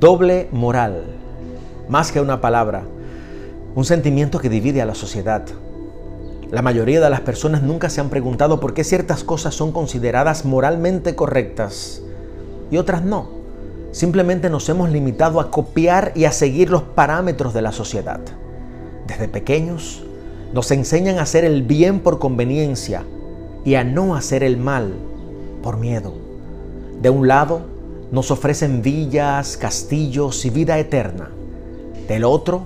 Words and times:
Doble 0.00 0.48
moral, 0.50 1.04
más 1.88 2.10
que 2.10 2.20
una 2.20 2.40
palabra, 2.40 2.82
un 3.76 3.84
sentimiento 3.84 4.40
que 4.40 4.48
divide 4.48 4.82
a 4.82 4.86
la 4.86 4.96
sociedad. 4.96 5.44
La 6.50 6.62
mayoría 6.62 7.00
de 7.00 7.08
las 7.08 7.20
personas 7.20 7.62
nunca 7.62 7.88
se 7.88 8.00
han 8.00 8.10
preguntado 8.10 8.58
por 8.58 8.74
qué 8.74 8.82
ciertas 8.82 9.22
cosas 9.22 9.54
son 9.54 9.70
consideradas 9.70 10.44
moralmente 10.44 11.14
correctas 11.14 12.02
y 12.72 12.76
otras 12.76 13.04
no. 13.04 13.28
Simplemente 13.92 14.50
nos 14.50 14.68
hemos 14.68 14.90
limitado 14.90 15.38
a 15.38 15.52
copiar 15.52 16.10
y 16.16 16.24
a 16.24 16.32
seguir 16.32 16.70
los 16.70 16.82
parámetros 16.82 17.54
de 17.54 17.62
la 17.62 17.70
sociedad. 17.70 18.18
Desde 19.06 19.28
pequeños 19.28 20.02
nos 20.52 20.72
enseñan 20.72 21.20
a 21.20 21.22
hacer 21.22 21.44
el 21.44 21.62
bien 21.62 22.00
por 22.00 22.18
conveniencia 22.18 23.04
y 23.64 23.76
a 23.76 23.84
no 23.84 24.16
hacer 24.16 24.42
el 24.42 24.56
mal 24.56 24.92
por 25.62 25.76
miedo. 25.76 26.14
De 27.00 27.10
un 27.10 27.28
lado, 27.28 27.73
nos 28.14 28.30
ofrecen 28.30 28.80
villas, 28.80 29.56
castillos 29.56 30.44
y 30.44 30.50
vida 30.50 30.78
eterna. 30.78 31.30
Del 32.06 32.22
otro, 32.22 32.62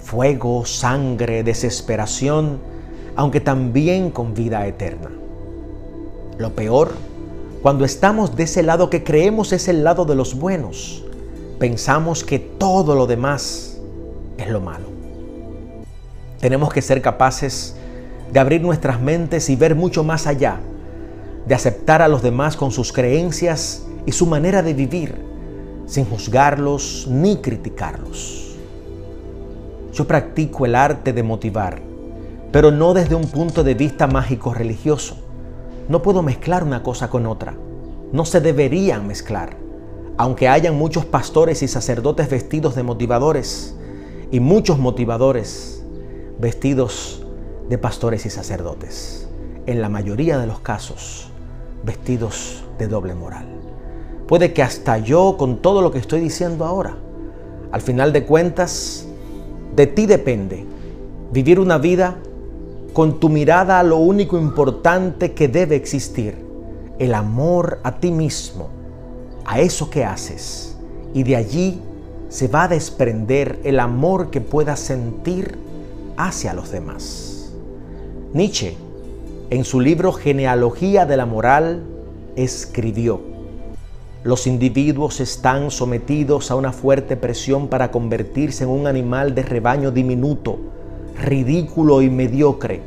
fuego, 0.00 0.64
sangre, 0.66 1.42
desesperación, 1.42 2.60
aunque 3.16 3.40
también 3.40 4.12
con 4.12 4.34
vida 4.34 4.64
eterna. 4.68 5.10
Lo 6.38 6.54
peor, 6.54 6.92
cuando 7.60 7.84
estamos 7.84 8.36
de 8.36 8.44
ese 8.44 8.62
lado 8.62 8.88
que 8.88 9.02
creemos 9.02 9.52
es 9.52 9.66
el 9.66 9.82
lado 9.82 10.04
de 10.04 10.14
los 10.14 10.38
buenos, 10.38 11.02
pensamos 11.58 12.22
que 12.22 12.38
todo 12.38 12.94
lo 12.94 13.08
demás 13.08 13.80
es 14.38 14.48
lo 14.48 14.60
malo. 14.60 14.86
Tenemos 16.38 16.72
que 16.72 16.82
ser 16.82 17.02
capaces 17.02 17.74
de 18.32 18.38
abrir 18.38 18.60
nuestras 18.60 19.00
mentes 19.00 19.50
y 19.50 19.56
ver 19.56 19.74
mucho 19.74 20.04
más 20.04 20.28
allá, 20.28 20.60
de 21.48 21.54
aceptar 21.56 22.00
a 22.00 22.06
los 22.06 22.22
demás 22.22 22.56
con 22.56 22.70
sus 22.70 22.92
creencias 22.92 23.84
y 24.06 24.12
su 24.12 24.26
manera 24.26 24.62
de 24.62 24.74
vivir, 24.74 25.14
sin 25.86 26.04
juzgarlos 26.04 27.06
ni 27.10 27.36
criticarlos. 27.36 28.56
Yo 29.92 30.06
practico 30.06 30.66
el 30.66 30.74
arte 30.74 31.12
de 31.12 31.22
motivar, 31.22 31.80
pero 32.50 32.70
no 32.70 32.94
desde 32.94 33.14
un 33.14 33.26
punto 33.26 33.62
de 33.62 33.74
vista 33.74 34.06
mágico 34.06 34.52
religioso. 34.54 35.16
No 35.88 36.02
puedo 36.02 36.22
mezclar 36.22 36.64
una 36.64 36.82
cosa 36.82 37.08
con 37.10 37.26
otra. 37.26 37.54
No 38.12 38.24
se 38.24 38.40
deberían 38.40 39.06
mezclar. 39.06 39.56
Aunque 40.16 40.48
hayan 40.48 40.76
muchos 40.76 41.04
pastores 41.04 41.62
y 41.62 41.68
sacerdotes 41.68 42.30
vestidos 42.30 42.74
de 42.74 42.82
motivadores 42.82 43.76
y 44.30 44.40
muchos 44.40 44.78
motivadores 44.78 45.84
vestidos 46.38 47.24
de 47.68 47.78
pastores 47.78 48.26
y 48.26 48.30
sacerdotes. 48.30 49.28
En 49.66 49.80
la 49.80 49.88
mayoría 49.88 50.38
de 50.38 50.46
los 50.46 50.60
casos, 50.60 51.28
vestidos 51.84 52.64
de 52.78 52.88
doble 52.88 53.14
moral. 53.14 53.46
Puede 54.26 54.52
que 54.52 54.62
hasta 54.62 54.98
yo 54.98 55.36
con 55.38 55.58
todo 55.58 55.82
lo 55.82 55.90
que 55.90 55.98
estoy 55.98 56.20
diciendo 56.20 56.64
ahora. 56.64 56.96
Al 57.72 57.80
final 57.80 58.12
de 58.12 58.24
cuentas, 58.24 59.06
de 59.74 59.86
ti 59.86 60.06
depende 60.06 60.64
vivir 61.32 61.58
una 61.58 61.78
vida 61.78 62.16
con 62.92 63.18
tu 63.18 63.28
mirada 63.28 63.80
a 63.80 63.82
lo 63.82 63.96
único 63.96 64.38
importante 64.38 65.32
que 65.32 65.48
debe 65.48 65.74
existir, 65.74 66.36
el 67.00 67.12
amor 67.12 67.80
a 67.82 67.98
ti 67.98 68.12
mismo, 68.12 68.68
a 69.44 69.60
eso 69.60 69.90
que 69.90 70.04
haces. 70.04 70.76
Y 71.12 71.24
de 71.24 71.34
allí 71.34 71.80
se 72.28 72.46
va 72.46 72.64
a 72.64 72.68
desprender 72.68 73.58
el 73.64 73.80
amor 73.80 74.30
que 74.30 74.40
puedas 74.40 74.78
sentir 74.78 75.58
hacia 76.16 76.54
los 76.54 76.70
demás. 76.70 77.52
Nietzsche, 78.32 78.76
en 79.50 79.64
su 79.64 79.80
libro 79.80 80.12
Genealogía 80.12 81.04
de 81.04 81.16
la 81.16 81.26
Moral, 81.26 81.82
escribió, 82.36 83.20
los 84.24 84.46
individuos 84.46 85.20
están 85.20 85.70
sometidos 85.70 86.50
a 86.50 86.54
una 86.54 86.72
fuerte 86.72 87.14
presión 87.14 87.68
para 87.68 87.90
convertirse 87.90 88.64
en 88.64 88.70
un 88.70 88.86
animal 88.86 89.34
de 89.34 89.42
rebaño 89.42 89.90
diminuto, 89.90 90.58
ridículo 91.20 92.00
y 92.00 92.08
mediocre, 92.08 92.80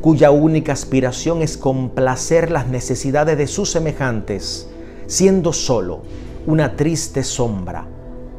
cuya 0.00 0.30
única 0.30 0.72
aspiración 0.72 1.42
es 1.42 1.58
complacer 1.58 2.50
las 2.50 2.68
necesidades 2.68 3.36
de 3.36 3.46
sus 3.46 3.70
semejantes, 3.70 4.70
siendo 5.06 5.52
solo 5.52 6.00
una 6.46 6.74
triste 6.74 7.22
sombra 7.22 7.86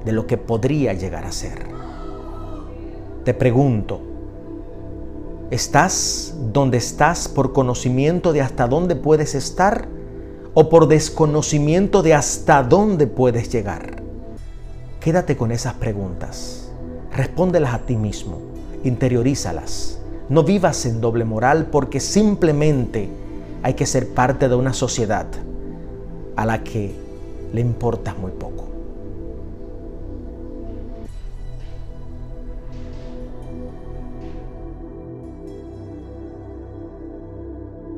de 0.03 0.11
lo 0.11 0.25
que 0.25 0.37
podría 0.37 0.93
llegar 0.93 1.25
a 1.25 1.31
ser. 1.31 1.67
Te 3.25 3.35
pregunto, 3.35 4.01
¿estás 5.51 6.33
donde 6.51 6.77
estás 6.77 7.27
por 7.27 7.53
conocimiento 7.53 8.33
de 8.33 8.41
hasta 8.41 8.67
dónde 8.67 8.95
puedes 8.95 9.35
estar? 9.35 9.98
O 10.59 10.67
por 10.67 10.89
desconocimiento 10.89 12.03
de 12.03 12.13
hasta 12.13 12.63
dónde 12.63 13.07
puedes 13.07 13.49
llegar? 13.49 14.03
Quédate 14.99 15.37
con 15.37 15.53
esas 15.53 15.75
preguntas. 15.75 16.69
Respóndelas 17.13 17.73
a 17.73 17.79
ti 17.85 17.95
mismo. 17.95 18.39
Interiorízalas. 18.83 19.99
No 20.27 20.43
vivas 20.43 20.85
en 20.85 20.99
doble 20.99 21.23
moral 21.23 21.67
porque 21.71 22.01
simplemente 22.01 23.07
hay 23.63 23.75
que 23.75 23.85
ser 23.85 24.09
parte 24.09 24.49
de 24.49 24.55
una 24.55 24.73
sociedad 24.73 25.27
a 26.35 26.45
la 26.45 26.61
que 26.61 26.93
le 27.53 27.61
importas 27.61 28.17
muy 28.17 28.31
poco. 28.31 28.67